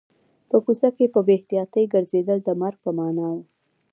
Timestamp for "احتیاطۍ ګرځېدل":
1.39-2.39